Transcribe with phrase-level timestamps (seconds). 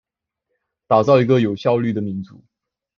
[0.87, 2.43] 打造一個有效率的民主